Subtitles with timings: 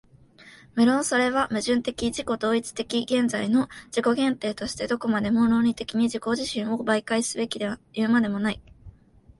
[0.73, 8.59] 無論それは矛盾的自己同一的現在の自己限定としてどこまでも論理的に自己自身を媒介すべきはいうまでもない。